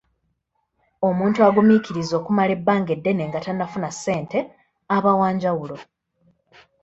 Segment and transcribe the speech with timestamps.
[1.07, 4.39] Omuntu agumiikiriza okumala ebbanga eddene nga tafuna ssente
[4.95, 5.77] aba wanjawulo.